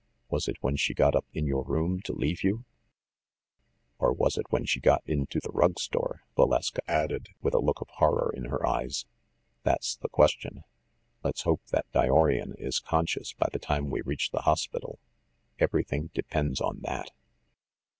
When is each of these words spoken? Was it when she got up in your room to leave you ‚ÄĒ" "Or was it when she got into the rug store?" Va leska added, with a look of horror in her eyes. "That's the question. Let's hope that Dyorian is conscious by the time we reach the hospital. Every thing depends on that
Was 0.31 0.47
it 0.47 0.55
when 0.61 0.77
she 0.77 0.95
got 0.95 1.15
up 1.15 1.27
in 1.31 1.45
your 1.45 1.63
room 1.63 2.01
to 2.05 2.13
leave 2.13 2.43
you 2.43 2.57
‚ÄĒ" 2.57 2.63
"Or 3.99 4.11
was 4.13 4.35
it 4.35 4.47
when 4.49 4.65
she 4.65 4.79
got 4.79 5.03
into 5.05 5.39
the 5.39 5.51
rug 5.51 5.77
store?" 5.77 6.23
Va 6.35 6.41
leska 6.47 6.79
added, 6.87 7.27
with 7.43 7.53
a 7.53 7.59
look 7.61 7.81
of 7.81 7.87
horror 7.97 8.33
in 8.35 8.45
her 8.45 8.65
eyes. 8.65 9.05
"That's 9.61 9.97
the 9.97 10.09
question. 10.09 10.63
Let's 11.23 11.43
hope 11.43 11.61
that 11.67 11.85
Dyorian 11.93 12.55
is 12.57 12.79
conscious 12.79 13.33
by 13.33 13.49
the 13.53 13.59
time 13.59 13.91
we 13.91 14.01
reach 14.01 14.31
the 14.31 14.41
hospital. 14.41 14.97
Every 15.59 15.83
thing 15.83 16.09
depends 16.15 16.61
on 16.61 16.79
that 16.79 17.11